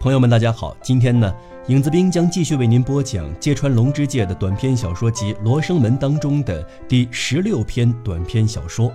[0.00, 0.76] 朋友们，大家好！
[0.80, 1.34] 今天呢，
[1.66, 8.90] 影子兵将继续为您播讲芥川龙之介的短篇小说集《罗生门》当中的第十六篇短篇小说《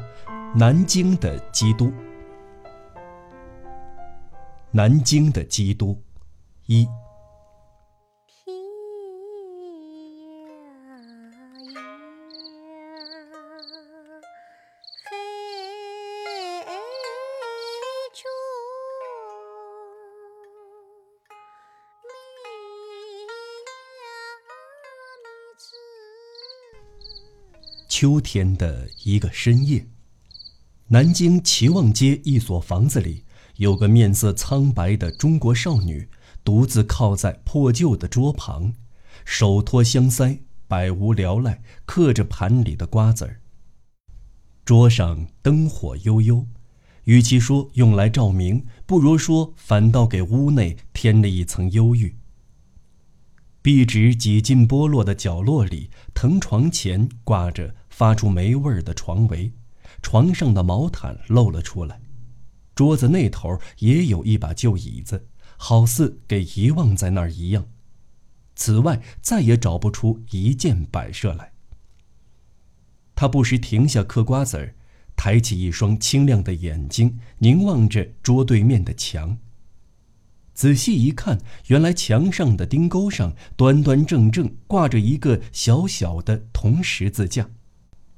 [0.56, 1.88] 南京的基督》。
[4.72, 6.02] 南京的基督，
[6.68, 6.88] 一。
[28.04, 29.88] 秋天的一个深夜，
[30.88, 33.24] 南京齐望街一所房子里，
[33.56, 36.10] 有个面色苍白的中国少女，
[36.44, 38.74] 独自靠在破旧的桌旁，
[39.24, 43.40] 手托香腮，百无聊赖，嗑着盘里的瓜子儿。
[44.66, 46.46] 桌上灯火悠悠，
[47.06, 52.18] 与其说用来照明，不如说反倒给屋内添了一层忧郁。
[53.62, 59.54] 壁纸几近剥落的角落里，藤床前挂着发出霉味儿的床围，
[60.02, 62.02] 床上的毛毯露了出来。
[62.74, 65.28] 桌子那头也有一把旧椅子，
[65.58, 67.68] 好似给遗忘在那儿一样。
[68.56, 71.52] 此外，再也找不出一件摆设来。
[73.14, 74.76] 他不时停下嗑瓜子儿，
[75.16, 79.38] 抬起一双清亮的眼睛，凝望着桌对面的墙。
[80.56, 87.50] 仔细一看，原来墙上的钉钩上端端正正挂着一个小小的铜十字架，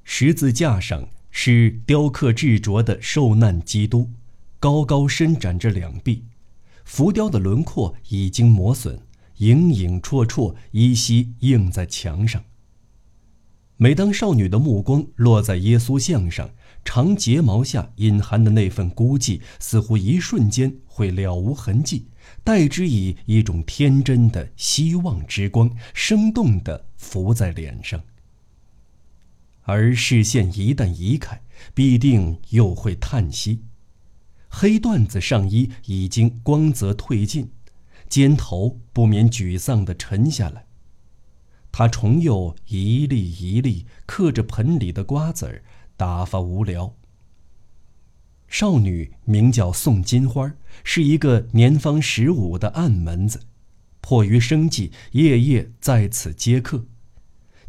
[0.08, 4.12] 十字架上是雕刻制着的受难基督，
[4.59, 6.23] 高高伸展着两臂，
[6.86, 9.00] 浮雕的轮廓已经磨损，
[9.38, 12.42] 影影绰绰，依稀映在墙上。
[13.78, 16.52] 每当少女的目光落在耶稣像上，
[16.86, 22.06] 长睫毛下隐含的那份孤寂，似乎一瞬间会了无痕迹。
[22.44, 28.02] 代之以一种天真的希望之光，生动地浮在脸上。
[29.66, 31.42] 而视线一旦移开，
[31.74, 33.62] 必定又会叹息。
[34.48, 37.52] 黑缎子上衣已经光泽褪尽，
[38.08, 40.66] 肩头不免沮丧地沉下来。
[41.72, 45.64] 他重又一粒一粒嗑着盆里的瓜子儿，
[45.97, 46.96] 打发无聊。
[48.47, 50.53] 少女名叫宋金花，
[50.84, 53.42] 是一个年方十五的暗门子，
[54.00, 56.86] 迫于生计，夜夜在此接客。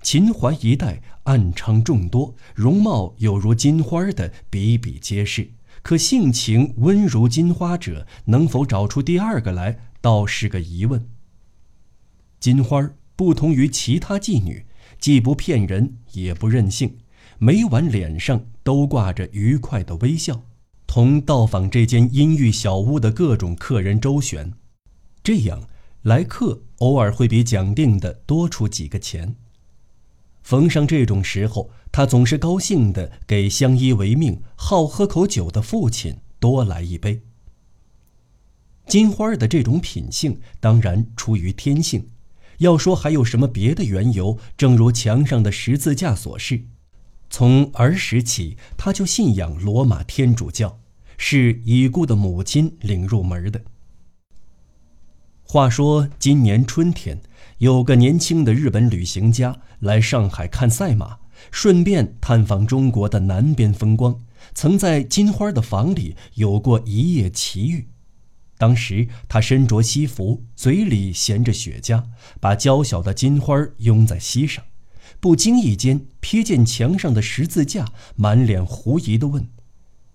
[0.07, 5.51] 秦淮一带暗娼众多，容貌有如金花的比比皆是，
[5.83, 11.09] 可性情温如金花者，能否找出第二个来，倒是个疑问。
[12.39, 14.67] 金花不同于其他妓女，
[15.01, 16.99] 既不骗人，也不任性，
[17.41, 20.45] 每晚脸上都挂着愉快的微笑。
[20.87, 24.53] 同到访这间阴郁小屋的各种客人周旋，
[25.25, 25.65] 这样
[26.03, 29.35] 来客偶尔会比讲定的多出几个钱。
[30.47, 37.21] 逢上这种时候，他总是高兴地给相依为命、好喝口酒的父亲多来一杯。
[38.87, 42.11] 金花的这种品性当然出于天性，
[42.59, 46.63] 要说还有什么别的缘由，正如墙上的十字架所示，
[47.29, 50.79] 从儿时起他就信仰罗马天主教。
[51.19, 53.63] 是已故的母亲领入门的。
[55.43, 57.21] 话说今年春天，
[57.59, 61.19] 有个年轻的日本旅行家来上海看赛马，
[61.51, 64.21] 顺便探访中国的南边风光，
[64.55, 67.89] 曾在金花的房里有过一夜奇遇。
[68.59, 72.05] 当时他身着西服，嘴里衔着雪茄，
[72.41, 74.63] 把娇小的金花拥在膝上，
[75.19, 79.49] 不经意间瞥见墙上的十字架，满脸狐疑地问。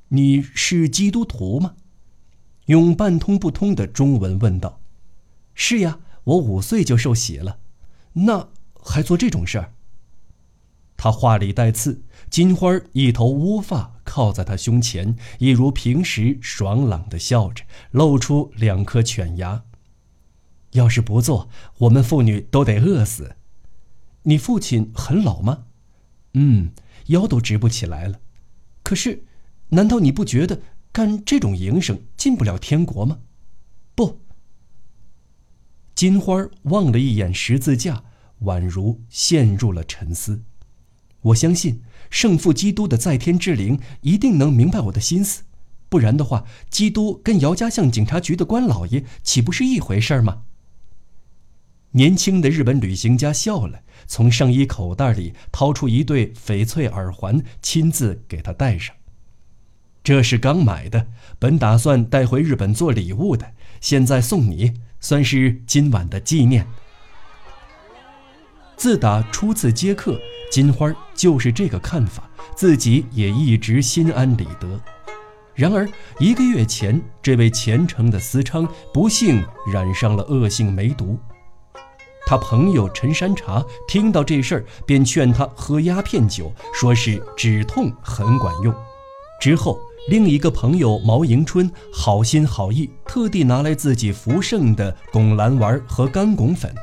[0.10, 1.74] 你是基督徒吗？
[2.68, 4.80] 用半通不通的中文问道
[5.56, 7.60] ：“是呀，我五岁就受洗了。
[8.14, 9.74] 那还做这种事儿？”
[10.98, 19.64] 他话里带刺，金花一头乌发靠在他胸前，一如平时爽朗的笑着，露出两颗犬牙。
[20.72, 23.36] 要是不做，我们妇女都得饿死。
[24.24, 25.64] 你父亲很老吗？
[26.34, 26.72] 嗯，
[27.08, 28.20] 腰都直不起来了。
[28.84, 29.24] 可是。
[29.74, 30.60] 难道你不觉得
[30.92, 33.20] 干这种营生进不了天国吗？
[33.96, 34.20] 不。
[36.02, 38.06] 金花望了一眼十字架，
[38.46, 40.42] 宛如陷入了沉思。
[41.22, 45.44] 我相信圣父基督的在天之灵一定能明白我的心思，
[45.90, 50.42] 不然的话，基督跟姚家巷警察局的官老爷岂不是一回事吗？
[51.92, 58.96] 年轻的日本旅行家笑了，从上衣口袋里掏出一对翡翠耳环，亲自给他戴上。
[60.04, 61.06] 这是刚买的，
[61.38, 66.66] 本打算带回日本做礼物的，现在送你，算是今晚的纪念。”
[68.78, 70.18] 自打初次接客，
[70.50, 72.24] 金花就是这个看法，
[72.56, 74.80] 自己也一直心安理得。
[75.54, 75.88] 然而
[76.18, 81.20] 一个月前，这位虔诚的司昌不幸染上了恶性梅毒。
[82.26, 88.74] 他朋友陈山茶听到这事儿，便劝他喝鸦片酒，说是止痛很管用。
[89.40, 96.74] 之后，另一个朋友毛迎春好心好意，特地拿来自己服剩的拱蓝丸和干拱粉。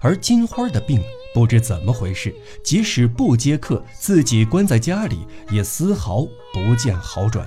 [0.00, 1.00] 而金花的病
[1.34, 2.34] 不知怎么回事，
[2.64, 6.22] 即使不接客，自己关在家里，也丝毫
[6.52, 7.46] 不见好转。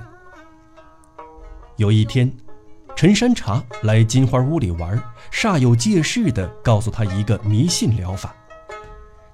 [1.76, 2.32] 有一天，
[2.94, 8.34] 陈山茶来金花屋里玩，煞有介事地告诉他一个迷信疗法：“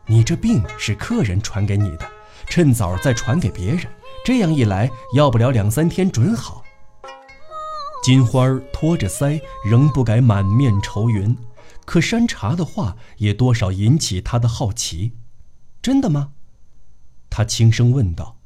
[0.07, 2.09] 你这病是客人传给你的，
[2.49, 3.87] 趁早再传给别人，
[4.25, 6.65] 这样一来，要不了两三天准好。”
[8.03, 11.37] 金花儿托着腮，仍不改满面愁云。
[11.85, 15.13] 可山茶的话也多少引起他的好奇
[15.83, 16.33] ：“真的吗？”
[17.29, 18.39] 他轻声问道：“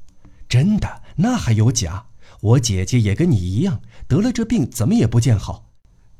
[0.48, 1.02] 真的？
[1.16, 2.06] 那还有假？”
[2.40, 5.70] 我姐姐也跟你一样得了这病，怎么也不见好，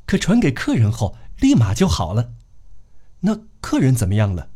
[0.05, 2.33] 可传给客人后立马就好了。
[3.21, 4.51] 那客人怎么样了？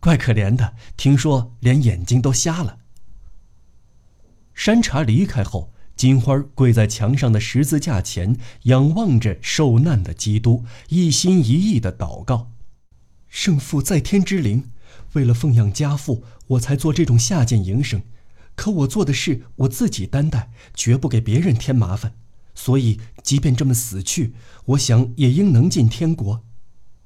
[0.00, 2.78] 怪可怜的，听说连眼睛都瞎了。
[4.58, 12.50] 山茶离开后，金花跪在墙上的十字架前，仰望着受难的基督，一心一意的祷告
[13.30, 14.64] ：“圣父在天之灵，
[15.12, 18.02] 为了奉养家父，我才做这种下贱营生。”
[18.56, 22.14] 可我做的事我自己担待，绝不给别人添麻烦。
[22.56, 24.34] 所以，即便这么死去，
[24.64, 26.42] 我想也应能进天国。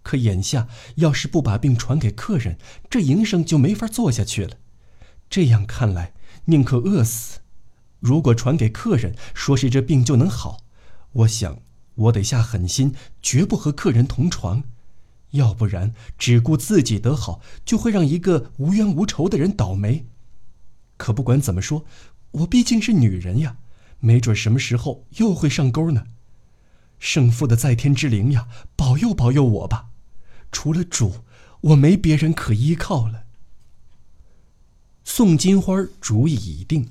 [0.03, 2.57] 可眼下，要是不把病传给客人，
[2.89, 4.57] 这营生就没法做下去了。
[5.29, 6.15] 这样看来，
[6.47, 7.41] 宁可饿死。
[8.03, 10.59] 如果传给客人，说是这病就能好，
[11.13, 11.61] 我想
[11.95, 14.65] 我得下狠心，绝不和客人同床。
[15.31, 20.05] 要不然，只顾自己得好，就会让一个无冤无仇的人倒霉。
[20.97, 21.85] 可不管怎么说，
[22.33, 23.59] 我毕竟是女人呀，
[24.01, 26.09] 没准什么时候又会上钩呢。
[26.99, 29.91] 圣父的在天之灵呀，保佑保佑我吧！
[30.51, 31.25] 除了主，
[31.61, 33.27] 我没别人可依靠了。
[35.05, 36.89] 宋金花主意已定，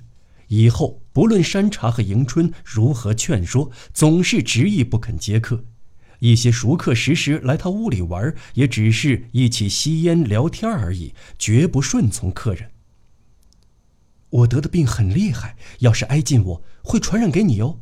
[0.52, 5.64] 以后不论山茶和迎春如何劝说，总是执意不肯接客。
[6.20, 12.72] 一些熟客时时来他屋里玩，也只是一起吸烟聊天而已，绝不顺从客人。
[14.30, 17.80] 我得的病很厉害，要是挨近我，会传染给你哦。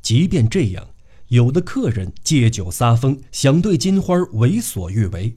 [0.00, 0.88] 即便这样，
[1.28, 5.36] 有的客人借酒撒疯，想对金花为所欲为，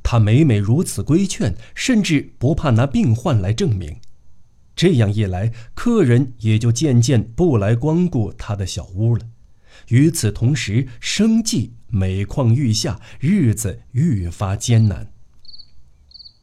[0.00, 3.96] 他每每如此规劝，甚至不怕拿病患来证明。
[4.76, 9.26] 这样一来，客人也就渐渐不来光顾他的小屋了。
[9.88, 15.10] 与此同时，生计每况愈下，日子愈发艰难。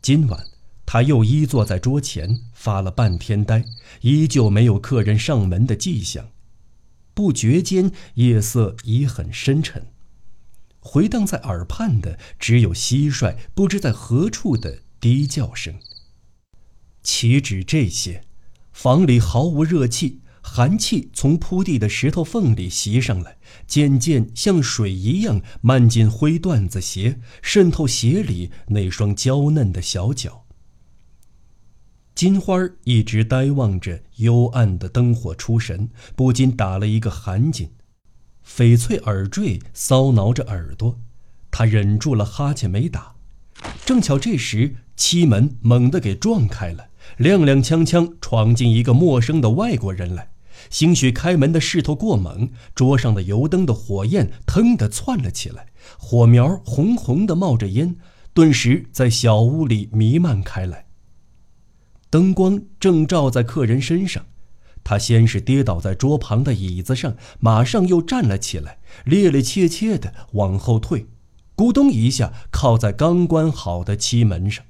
[0.02, 0.48] 今晚。
[0.86, 3.66] 他又依坐在桌前发了半天呆，
[4.02, 6.30] 依旧没有客人上门的迹象。
[7.16, 9.88] 不觉间，夜色已很深沉，
[10.80, 15.74] 回荡在耳畔的只有蟋蟀不知在何处的低叫声。
[17.04, 18.24] 岂止这些，
[18.72, 30.46] 房里毫无热气，寒气从铺地的石头缝里袭上来，渐渐像水一样漫进灰缎子鞋，渗透鞋里那双娇嫩的小脚。
[32.16, 37.70] 金花一直呆望着幽暗的灯火出神，不禁打了一个寒噤，
[38.48, 41.00] 翡翠耳坠搔挠着耳朵，
[41.50, 43.16] 她忍住了哈欠没打。
[43.84, 46.90] 正巧这时，漆门猛地给撞开了，
[47.20, 50.30] 踉踉跄跄闯进一个陌生的外国人来。
[50.70, 55.68] 兴许开门的势头过猛，桌上的油灯的火焰腾地窜了起来，
[55.98, 57.98] 火苗红红的冒着烟，
[58.34, 60.86] 顿时在小屋里弥漫开来。
[62.10, 64.26] 灯光正照在客人身上，
[64.84, 71.08] 他先是跌倒在桌旁的椅子上，马上又站了起来，趔趔趄趄地往后退，
[71.58, 74.64] 咕咚一下靠在刚关好的漆门上。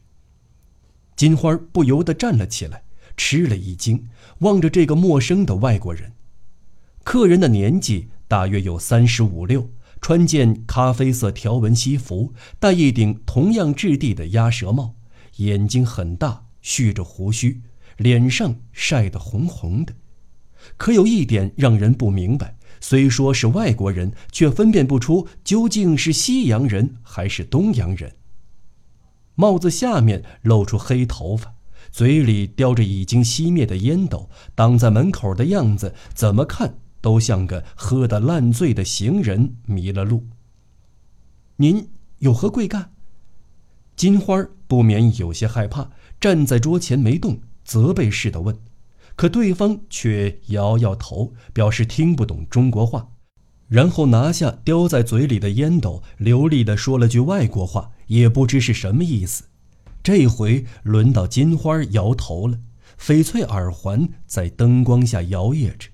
[1.15, 2.83] 金花不由得站了起来，
[3.15, 4.07] 吃了一惊，
[4.39, 6.13] 望着这个陌生的外国人。
[7.03, 9.69] 客人的年纪大约有三十五六，
[10.01, 14.95] 穿件咖啡色条纹西服，戴一顶同样质地的鸭舌帽，
[15.37, 16.45] 眼睛很大。
[16.65, 17.61] 蓄着胡须，
[17.97, 19.93] 脸上晒得红红的，
[20.77, 28.15] 可有一点让人不明白：虽说是外国人，却分辨不出究竟是西洋人还是东洋人。
[29.35, 31.55] 帽子下面露出黑头发，
[31.91, 40.27] 嘴里叼着已经熄灭的烟斗，挡在门口的样子，怎么看都像个喝得烂醉的行人迷了路。
[41.57, 42.91] 您有何贵干？
[43.95, 48.57] 金花不免有些害怕，站在桌前没动，责备似的问。
[49.15, 53.09] 可对方却摇摇头，表示听不懂中国话，
[53.67, 59.45] 然后拿下叼在嘴里的烟斗，流利地说了句外国话，也不知是什么意思。
[60.01, 62.59] 这回轮到金花摇头了，
[62.99, 65.89] 翡翠耳环在灯光下摇曳着。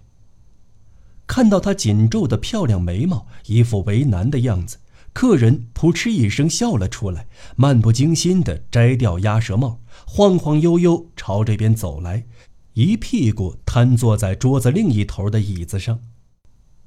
[1.28, 4.78] 看到她紧皱的漂亮眉毛，一副为难的样子，
[5.14, 12.26] 客人扑哧一声笑了出来，漫不经心地摘掉鸭舌帽，晃晃悠悠朝这边走来。
[12.74, 16.00] 一屁股瘫坐在桌子另一头的椅子上，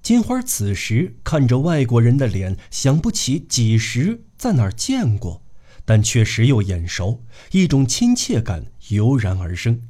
[0.03, 5.43] 金花此时看着外国人的脸，想不起几时在哪儿见过，
[5.85, 9.83] 但确实又眼熟，一种亲切感油然而生。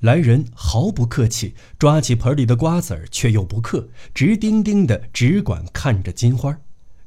[0.00, 6.58] 来人毫不客气，抓起盆里的瓜子儿，却又不嗑，直盯盯的只管看着金花。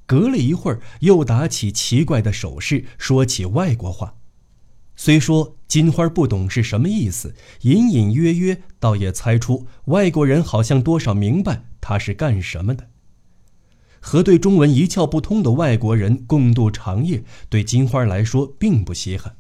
[0.05, 4.15] 隔了一会儿，又打起奇怪的手势，说起外国话。
[4.95, 12.89] 虽说金花不懂是什么意思，隐隐约约倒也猜出外国人好像多少明白他是干什么的。
[13.99, 19.35] 和对中文一窍不通的外国人共度长夜，对金花来说并不稀罕。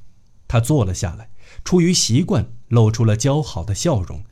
[0.47, 1.29] 他坐了下来，
[1.63, 4.23] 出于习惯，露出了姣好的笑容，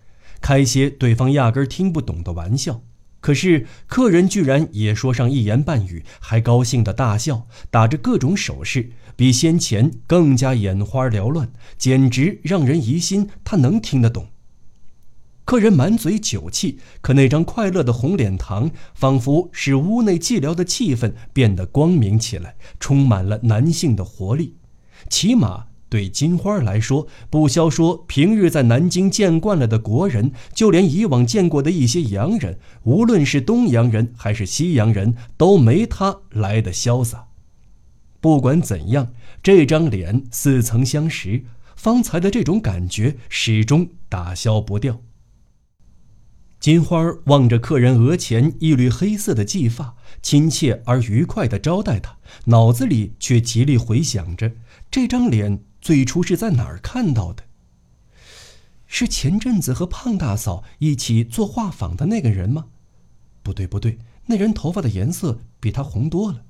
[0.42, 2.82] 开些对方压根听不懂的玩笑。
[3.22, 8.92] 可是客人居然也说上一言半语，还高兴的大笑，打着各种手势。
[9.16, 14.28] 比先前更加眼花缭乱，简直让人疑心他能听得懂。
[15.46, 24.56] 客人满嘴酒气，可那张快乐的红脸膛，仿佛使屋内寂寥的气氛变得光明起来，充满了男性的活力。
[25.08, 37.28] 起码对金花来说，不消说平日在南京见惯了的国人，就连以往见过的一些洋人，无论是东洋人还是西洋人，都没他来的潇洒。
[38.20, 39.10] 不管怎样，
[39.44, 41.44] 这张脸似曾相识，
[41.76, 45.02] 方才的这种感觉始终打消不掉。
[46.66, 54.52] 金花望着客人额前一缕黑色的髻发，亲切而愉快地招待他，脑子里却极力回想着
[54.90, 57.44] 这张脸最初是在哪儿看到的。
[58.88, 62.66] 是前阵子和胖大嫂一起做画坊的那个人吗？
[63.44, 66.42] 不对，不对，那人头发的颜色比他红多了，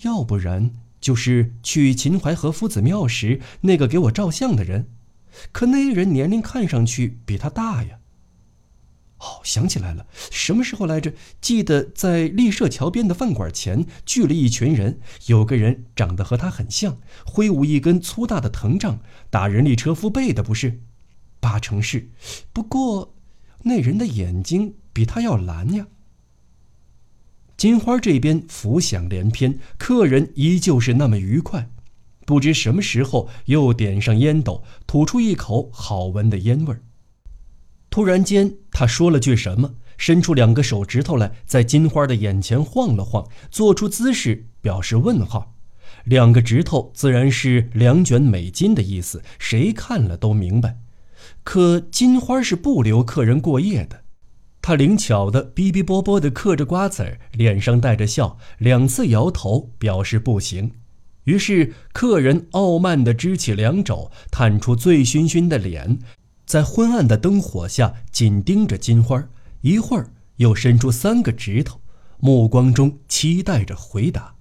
[0.00, 0.70] 要不然。
[0.98, 4.88] 就是去秦淮河夫子庙时那个给我照相的人，
[5.52, 7.98] 可那人年龄看上去比他大呀。
[9.26, 11.12] 哦，想起来了，什么时候来着？
[11.40, 20.80] 记得在立社桥边的饭馆前聚了一群人，有个人长得和他很像，挥舞一根粗大的藤杖，打人力车夫背的不是？
[21.40, 22.08] 八成是。
[22.52, 23.16] 不过，
[23.64, 25.88] 那人的眼睛比他要蓝呀。
[27.56, 31.68] 金花这边浮想联翩，客人依旧是那么愉快，
[32.24, 36.82] 不知什么时候又点上烟斗，吐出一口好闻的烟味儿。
[37.96, 45.54] 突然间，他说了句什么，伸出两个手指头来，在金花的眼前晃了晃，做出姿势表示问号。
[46.04, 50.76] 两个指头自然是两卷美金的意思，谁看了都明白。
[51.42, 54.02] 可金花是不留客人过夜的。
[54.60, 60.72] 他灵巧的逼逼啵啵的嗑着瓜子儿，脸上带着笑，两次摇头表示不行。
[61.24, 65.98] 于是客人傲慢地支起两肘，探出醉醺醺的脸，
[66.46, 69.28] 在昏暗的灯火下紧盯着金花，
[69.62, 71.80] 一会儿又伸出三个指头，
[72.20, 74.36] 目光中期待着回答。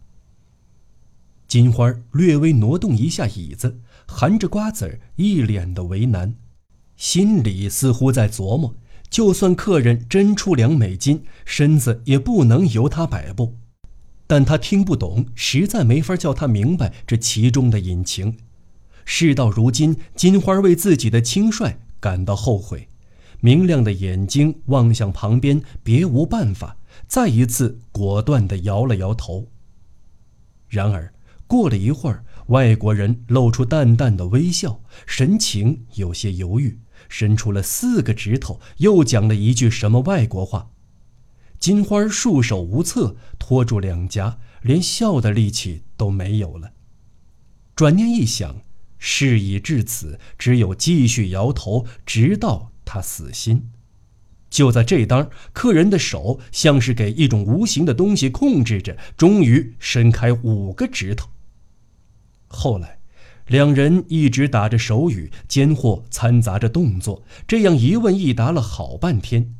[1.47, 6.35] 金花略微挪动一下椅子，含着瓜子儿，一脸的为难，
[6.95, 8.75] 心里似乎在琢磨。
[9.09, 13.55] 就算客人真出两美金，身子也不能由他摆布。
[14.27, 18.37] 但他听不懂，实在没法叫他明白这其中的隐情。
[19.05, 22.87] 事到如今，金花为自己的轻率感到后悔，
[23.39, 29.47] 明亮的眼睛望向旁边，别无办法，再一次果断地摇了摇头。
[30.69, 31.11] 然而，
[31.47, 36.79] 过了一会儿，外国人露出淡淡的微笑，神情有些犹豫。
[37.09, 40.69] 伸出了四个指头，又讲了一句什么外国话。
[41.59, 46.73] 金花束手无策，托住两颊，连笑的力气都没有了。
[47.75, 48.61] 转念一想，
[49.07, 53.69] 事已至此，只有继续摇头，直到他死心。
[54.49, 61.29] 就在这当，客人的手像是给一种无形的东西控制着，终于伸开五个指头。
[62.47, 62.97] 后来。
[63.47, 69.53] 两人一直打着手语，间或掺杂着动作，这样一问一答了好半天。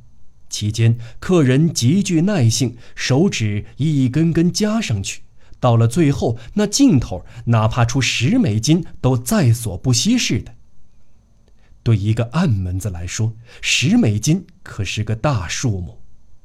[0.50, 5.22] 期间，客人极具耐性，手指一根根加上去，
[5.66, 10.54] 到了最后，那劲头哪怕出十美金都在所不惜似的。
[11.82, 16.02] 对一个暗门子来说，十美金可是个大数目。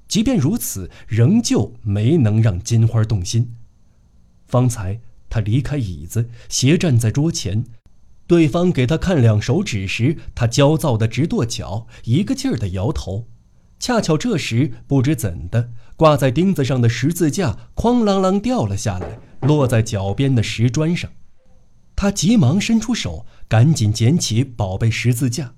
[0.09, 3.55] 即便如此，仍旧没能让金花动心。
[4.49, 7.67] 方才他离开椅子，斜站在桌前，
[8.27, 13.27] 对方给他看两手指时，他焦躁的直跺脚，一个劲儿的摇头。
[13.79, 21.11] 恰巧这时，不知怎的，挂在钉子上的十字架哐啷啷掉了下来，落在脚边的石砖上。
[21.95, 25.53] 他急忙伸出手，赶紧捡起宝贝十字架，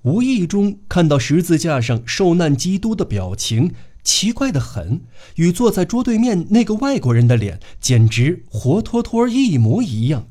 [0.00, 3.74] 无意中看到十字架上受难基督的表情。
[4.02, 5.02] 奇怪的很，
[5.34, 10.30] 与坐在桌对面那个外国人的脸简直活脱脱一模一样。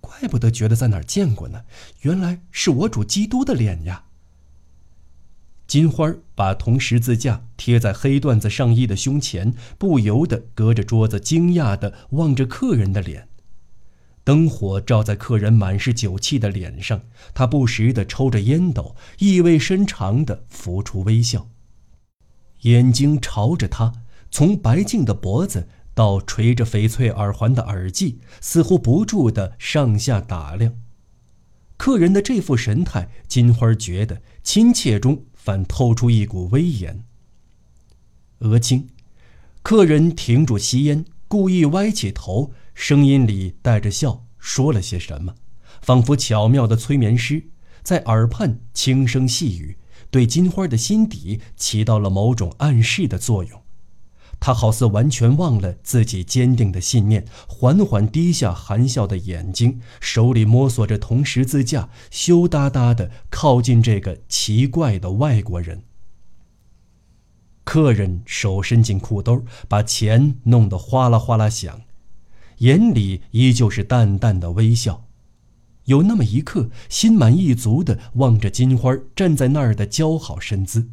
[0.00, 1.64] 怪不得觉得在哪儿见过呢，
[2.00, 4.04] 原来是我主基督的脸呀。
[5.66, 13.28] 金花把铜十字架贴在黑缎子上衣的胸前，不由得隔着桌子惊讶地望着客人的脸。
[14.24, 17.00] 灯火照在客人满是酒气的脸上，
[17.34, 21.48] 他不时地抽着烟斗，意味深长地浮出微笑。
[22.60, 23.92] 眼睛朝着他，
[24.30, 30.74] 从白净的脖子到垂着翡翠耳环的耳际，似乎不住地上下打量。
[31.76, 37.02] 客人的这副神态，金花觉得亲切中反透出一股威严。
[38.38, 38.90] 额青，
[39.62, 45.34] 客人停住吸烟，故意歪起头，声音里带着笑，说了些什么，
[45.80, 47.46] 仿佛巧妙的催眠师
[47.82, 49.78] 在耳畔轻声细语。
[50.12, 53.61] 对金花的心底起到了某种暗示的作用，
[54.40, 65.84] 他好似完全忘了自己坚定的信念，缓缓低下含笑的眼睛，手里摸索着铜十字架，羞答答地靠近这个奇怪的外国人。
[67.64, 71.82] 客人手伸进裤兜，把钱弄得哗啦哗啦响，
[72.58, 75.04] 眼里依旧是淡淡的微笑。
[75.84, 80.88] 有那么一刻，心满意足地望着金花站在那儿的姣好身姿，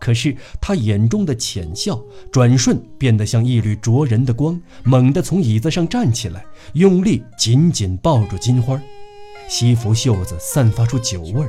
[0.00, 8.80] 可是他眼中的浅笑转瞬变得像一缕灼人的光，猛地从椅子上站起来，用力紧紧抱住金花，
[9.48, 11.48] 西服袖子散发出酒味儿。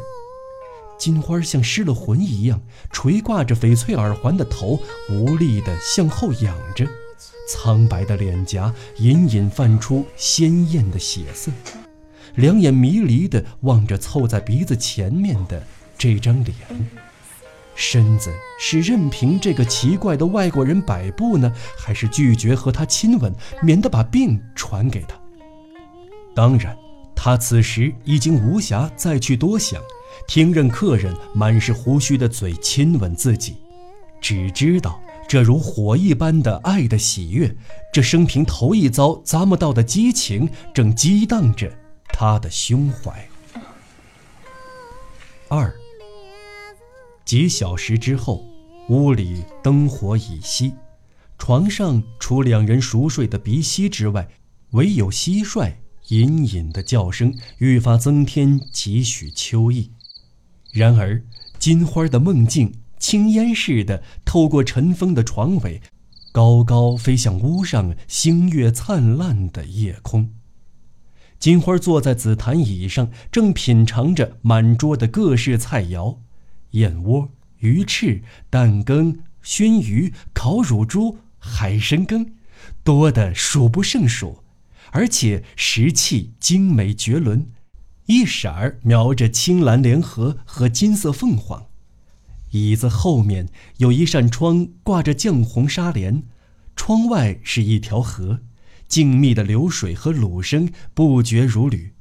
[0.97, 6.85] 金花像失了魂一样垂挂着翡翠耳环的头，无力地向后仰着，
[7.49, 11.51] 苍白的脸颊隐隐泛出鲜艳的血色。
[12.35, 15.65] 两眼迷离地望着凑在鼻子前面的
[15.97, 16.55] 这张脸，
[17.79, 25.15] 身子是任凭这个奇怪的外国人摆布呢，还是拒绝和他亲吻，免得把病传给他？
[26.35, 26.77] 当然，
[27.15, 29.81] 他此时已经无暇再去多想，
[30.27, 33.55] 听任客人满是胡须的嘴亲吻自己，
[34.19, 37.55] 只知道这如火一般的爱的喜悦，
[37.93, 41.71] 这生平头一遭咂摸到的激情，正激荡着。
[42.11, 43.25] 他的胸怀。
[45.47, 45.73] 二
[47.29, 48.43] 几小时之后，
[48.87, 50.73] 屋里灯火已熄，
[51.37, 54.27] 床上除两人熟睡的鼻息之外，
[54.71, 55.71] 唯有蟋蟀
[56.07, 59.91] 隐隐的叫声，愈发增添几许秋意。
[60.71, 61.23] 然而，
[61.59, 65.83] 金花的梦境青烟似的透过尘封的床尾，
[66.31, 70.31] 高高飞向屋上星月灿烂的夜空。
[71.37, 76.17] 金花坐在紫檀椅上，正品尝着满桌的各式菜肴：
[76.71, 82.33] 燕窝、鱼翅、蛋羹、熏鱼、烤乳猪、海参羹，
[82.83, 84.43] 多得数不胜数，
[84.91, 87.49] 而且食器精美绝伦，
[88.05, 91.67] 一色儿描着青蓝莲荷和金色凤凰。
[92.51, 96.23] 椅子后面有一扇窗，挂着绛红纱帘，
[96.75, 98.41] 窗外是一条河。
[98.87, 101.93] 静谧的流水和芦声不绝如缕，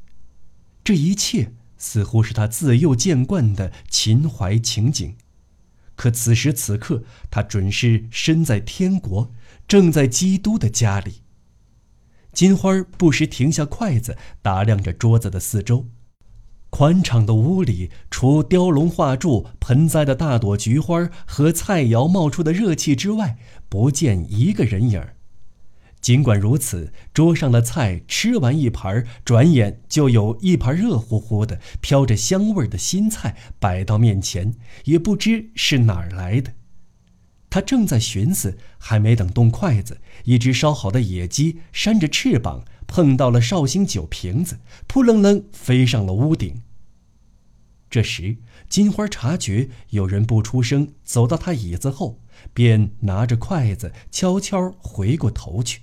[0.83, 5.17] 这一切似乎是他自幼见惯的秦淮情景。
[5.97, 9.33] 可此时此刻，他准是身在天国，
[9.67, 11.23] 正在基督的家里。
[12.33, 15.87] 金花不时停下筷子，打量着桌子的四周。
[16.71, 23.39] 宽敞的屋里，除雕龙画柱、盆栽的大朵菊花和菜肴冒出的热气之外，
[23.69, 25.17] 不见一个人影儿。
[26.01, 36.55] 尽管如此，桌上的菜吃完一盘，转眼就有一盘热乎乎的、飘着香味的新菜摆到面前，也不知是哪儿来的。
[37.51, 46.63] 他正在寻思，还没等动筷子，一只烧好的野鸡扇着翅膀碰到了绍兴酒瓶子，扑棱棱飞上了屋顶。
[47.91, 48.37] 这时，
[48.69, 52.21] 金花察觉有人不出声，走到他椅子后，
[52.53, 55.81] 便拿着筷子悄悄回过头去，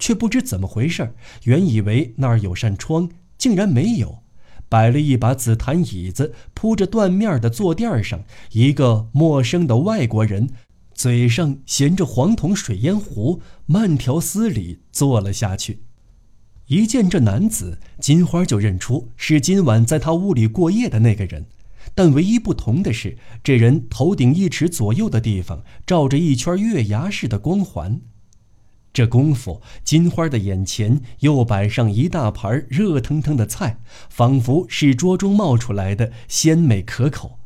[0.00, 3.08] 却不知怎么回事原以为那儿有扇窗，
[3.38, 4.24] 竟然没有，
[4.68, 10.48] 摆了一把紫檀椅子，铺着缎面的坐垫上，一个陌生的外国人，
[10.94, 15.82] 嘴上衔着黄铜水烟壶，慢条斯理坐了下去。
[16.66, 21.46] 一见这男子，金花就认出是今晚在他屋里过夜的那个人，
[21.94, 28.00] 但唯一不同的是，这人头顶一尺左右的地方罩着一圈月牙似的光环。
[28.92, 37.38] 这功夫，金花的眼前又摆上一大盘热腾腾的菜，仿佛是桌中冒出来的，鲜美可口。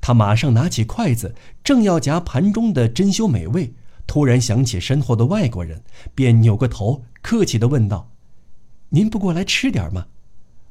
[0.00, 3.74] 他马上拿起筷子，正要夹盘中的珍馐美味，
[4.06, 5.82] 突然想起身后的外国人，
[6.14, 8.10] 便扭过头，客气地问道。
[8.90, 10.06] 您不过来吃点吗？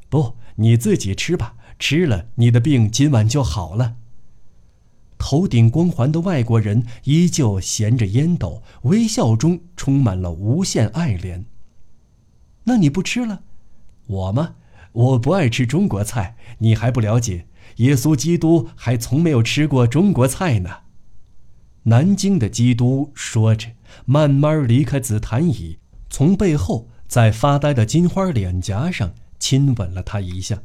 [0.09, 1.55] 不，你自己吃吧。
[1.79, 3.95] 吃了，你的病今晚就好了。
[5.17, 11.45] 头顶光环的外国人依旧衔着烟斗，微笑中充满了无限爱怜。
[12.65, 13.41] 那你不吃了？
[14.07, 14.55] 我吗？
[14.91, 16.35] 我不爱吃中国菜。
[16.59, 20.69] 你还不了解，耶稣基督还从没有吃过中国菜呢。
[21.83, 23.71] 南京的基督说着，
[24.05, 26.89] 慢慢离开紫檀椅，从背后。
[27.07, 30.61] 在发呆的金花脸颊上亲吻了他一下。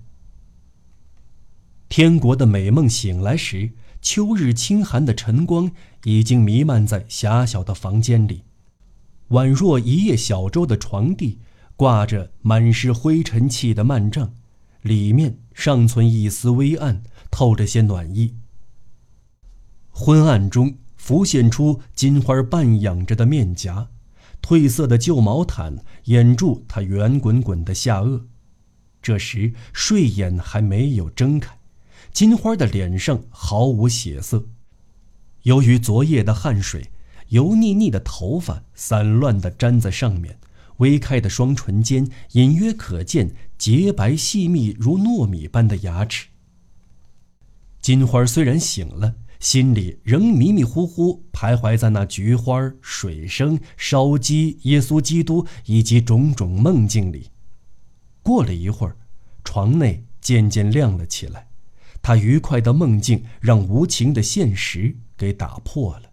[1.88, 3.70] 天国的美梦醒来时，
[4.02, 5.70] 秋日清寒的晨光
[6.04, 8.42] 已经弥漫在狭小的房间里，
[9.30, 11.38] 宛若一叶小舟的床地
[11.76, 14.34] 挂着满是灰尘气的幔帐，
[14.82, 18.34] 里面尚存一丝微暗，透着些暖意。
[19.90, 23.88] 昏暗中浮现出金花半仰着的面颊。
[24.42, 28.22] 褪色的旧毛毯掩住他圆滚滚的下颚，
[29.00, 31.56] 这时睡眼还没有睁开，
[32.12, 34.46] 金花的脸上毫无血色，
[35.42, 36.90] 由于昨夜的汗水，
[37.28, 40.38] 油腻腻的头发散乱地粘在上面，
[40.76, 46.28] 微开的双唇间隐约可见洁白细密如糯米般的牙齿。
[47.80, 49.16] 金花虽然醒了。
[49.42, 57.30] 心里仍迷迷糊糊徘徊在那菊花、水声、烧鸡、耶稣基督以及种种梦境里。
[58.22, 58.96] 过了一会儿，
[59.42, 61.48] 床内渐渐亮了起来。
[62.02, 66.10] 他愉快的梦境让无情的现实给打破了。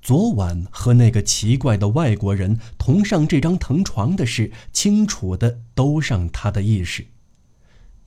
[0.00, 7.06] 昨晚和那个奇怪的外国人同上这张藤床的事，清楚的都上他的意识。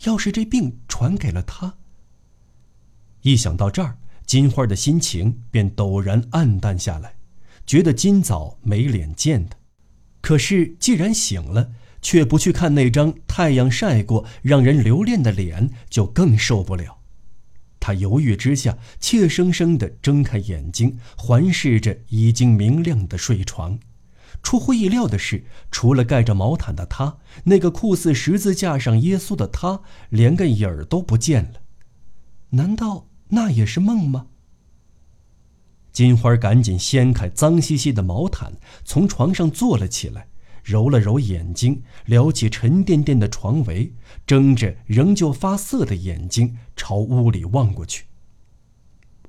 [0.05, 1.75] 要是这病传给了他，
[3.21, 3.97] 一想到这儿。
[4.25, 7.15] 金花的心情便陡然暗淡下来，
[7.65, 9.57] 觉得今早没脸见他。
[10.21, 17.00] 可是既然醒了，却不去看那张太阳晒过、让人留恋的脸，就更受不了。
[17.81, 23.77] 他犹豫之下，怯生生地睁开眼睛，环视着已经明亮的睡床。
[24.43, 31.61] 出乎意料的是，除了盖着毛毯的他，那个酷似十字架上耶稣的他，连个影儿都不见了。
[32.51, 33.07] 难道？
[33.29, 34.27] 那也是梦吗？
[35.91, 38.53] 金花赶紧掀开脏兮兮的毛毯，
[38.85, 40.27] 从床上坐了起来，
[40.63, 43.93] 揉了揉眼睛，撩起沉甸甸的床围，
[44.25, 48.05] 睁着仍旧发涩的眼睛朝屋里望过去。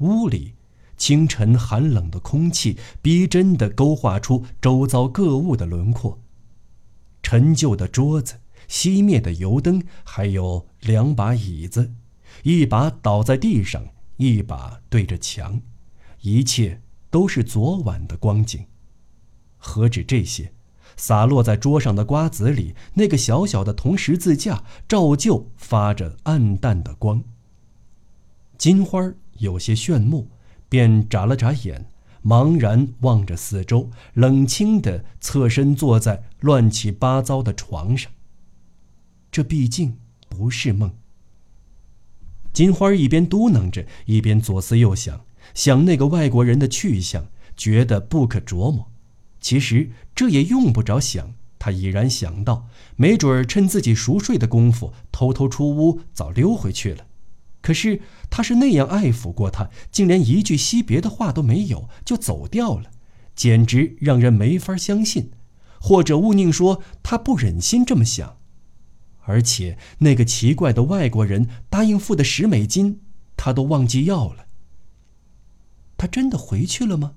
[0.01, 0.55] 屋里，
[0.97, 6.21] 清晨寒冷的空气逼真地勾画出周遭各物的轮廓：
[7.23, 11.92] 陈旧的桌子、熄灭的油灯，还有两把椅子。
[12.42, 15.61] 一把倒在地上，一把对着墙，
[16.23, 18.64] 一切都是昨晚的光景。
[19.59, 20.53] 何止这些，
[20.97, 27.23] 洒落在桌上的瓜子里，那个小小的铜十字架照旧发着暗淡的光。
[28.59, 30.31] 金花有些炫目，
[30.69, 31.87] 便眨了眨眼，
[32.25, 38.13] 茫然望着四周，冷清地侧身坐在乱七八糟的床上。
[39.33, 40.93] 这毕竟不是梦。
[42.53, 45.25] 金花一边嘟囔着，一边左思右想，
[45.55, 47.27] 想那个外国人的去向，
[47.57, 48.92] 觉得不可琢磨。
[49.43, 57.07] 其实这也用不着想，他已然想到，没准儿趁自己熟睡的功夫，偷偷出屋，早溜回去了。
[57.61, 58.01] 可是
[58.31, 62.91] 他是那样爱抚过他，竟连一句惜别的话都没有，就走掉了，
[63.35, 65.33] 简直让人没法相信。
[65.81, 68.39] 或者勿宁说，他不忍心这么想。
[69.25, 73.01] 而且那个奇怪的外国人答应付的十美金，
[73.37, 74.47] 他都忘记要了。
[75.97, 77.15] 他真的回去了吗？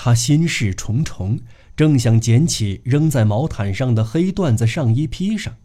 [0.00, 1.40] 他心事重重，
[1.74, 5.56] 正想捡起扔在毛毯上的黑缎子上衣披上，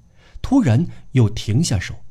[0.42, 2.04] 突然又停下手。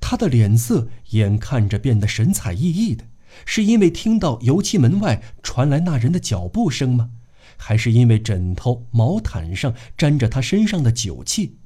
[0.00, 3.04] 他的脸色眼看着变得神采奕奕的，
[3.44, 7.10] 是因为听到油漆门外传来那人的脚步声吗？
[7.58, 11.58] 还是因为枕头、毛毯上沾着他身上的酒气？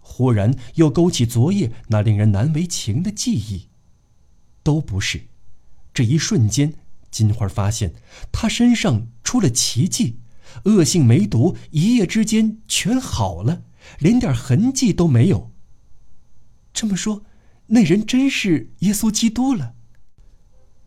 [0.00, 3.68] 忽然又勾起昨夜那令人难为情的记忆。
[4.64, 5.20] 都不是。
[5.94, 6.74] 这一瞬间，
[7.10, 7.94] 金花发现
[8.30, 10.18] 他身上出了奇迹，
[10.64, 13.62] 恶性梅毒一夜之间全好了，
[13.98, 15.50] 连点痕迹都没有。
[16.72, 17.22] 这么说，
[17.66, 19.74] 那人真是耶稣基督了。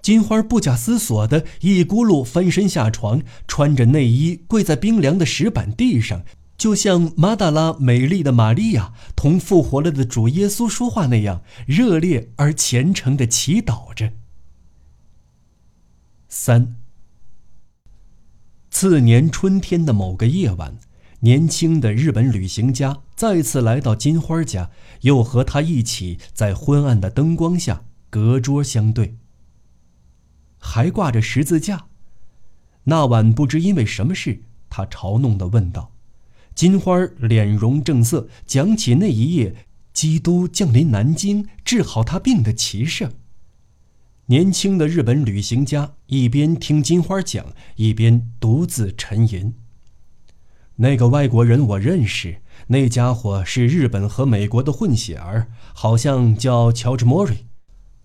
[0.02, 6.24] 金花不假思索的一咕噜翻身下床，穿着内衣跪在冰凉的石板地上，
[6.58, 14.12] 就像马达拉美丽的玛利亚同复活了的主耶稣说话那样，热烈而虔诚的祈祷着。
[16.36, 16.76] 三。
[18.72, 20.80] 次年春天的某个夜晚，
[21.20, 29.16] 年轻的日本旅行家再次来到金花家，又和他一起在昏暗的灯光下隔桌相对。
[30.58, 31.86] 还挂着十字架。
[32.86, 34.42] 那晚不知因为什么事，
[34.72, 35.92] 他嘲弄地问道
[36.56, 43.12] ：“金花脸容正色，讲起那一夜基督降临南京治好他病的奇事。”
[44.28, 49.54] 年轻的日本旅行家一边听金花讲，一边独自沉吟。
[50.78, 57.46] 那个外国人我认识，那家伙是日本和美国的混血儿，好像叫乔治·莫瑞。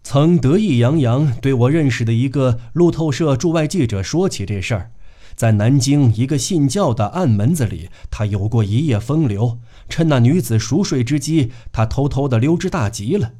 [0.02, 4.90] 曾得意洋洋对我认识的一个路透社驻外记者说起这事儿，
[5.37, 9.61] 在南京一个信教的暗门子里，他有过一夜风流。
[9.88, 13.35] 趁那女子熟睡之机，他偷偷的溜之大吉了。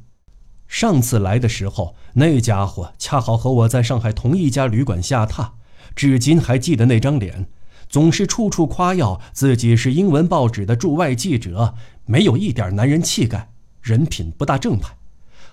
[0.69, 5.49] 上次来的时候，那家伙恰好和我在上海同一家旅馆下榻，
[5.95, 7.47] 至今还记得那张脸，
[7.89, 11.73] 总是处处夸耀自己是英文报纸的驻外记者，
[12.05, 13.49] 没有一点男人气概，
[13.81, 14.95] 人品不大正派。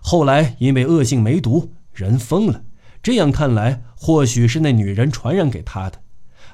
[0.02, 2.62] 后来因为恶性梅毒，人疯了。
[3.02, 6.02] 这样看来，或许是那女人传染给他的，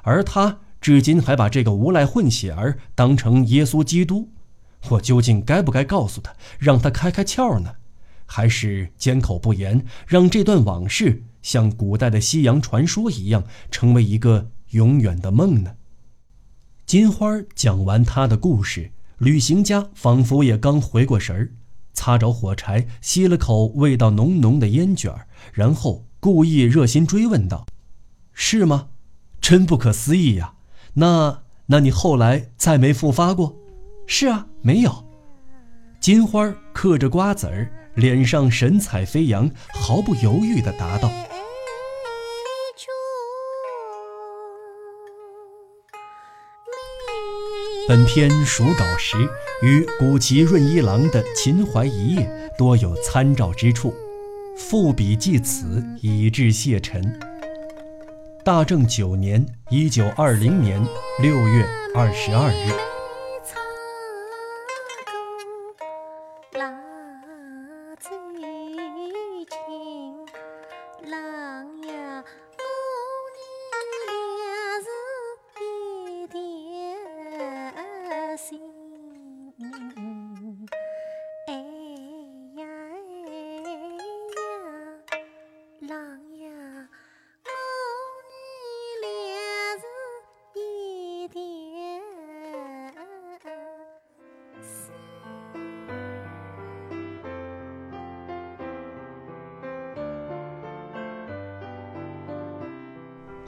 [0.03, 4.29] 而他至今还把这个无赖混血儿当成耶稣基督。
[4.91, 7.75] 我究竟该不该告诉他，让他开开窍呢？
[8.35, 15.75] 还是缄口不言，让这段往事像古代的西洋传说一样，成为一个永远的梦呢？
[16.83, 21.51] 金花讲完他的故事，旅行家仿佛也刚回过神儿。
[21.93, 25.13] 擦着火柴，吸了口味道浓浓的烟卷
[25.53, 27.67] 然后故意热心追问道
[28.33, 28.87] ：“是吗？
[29.39, 30.55] 真不可思议呀！
[30.95, 31.43] 那……
[31.67, 33.55] 那你后来再没复发过
[34.07, 35.05] ？”“是啊，没有。”
[36.01, 41.09] 金花嗑着瓜子儿，脸上神采飞扬，毫不犹豫地答道。
[47.87, 49.17] 本篇属稿时
[49.61, 52.21] 与古籍润一郎的《秦淮一夜》
[52.57, 53.93] 多有参照之处，
[54.57, 57.03] 附笔记此，以致谢忱。
[58.45, 60.81] 大正九年（一九二零年）
[61.21, 62.92] 六月二十二日。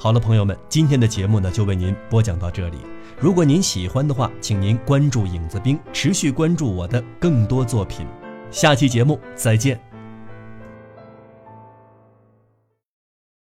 [0.05, 2.77] 好了，朋友们，今天的节目呢就为您播讲到这里。
[3.19, 8.05] 如果您喜欢的话，请您关注影子兵，持续关注我的更多作品。
[8.51, 9.84] 下期节目再见。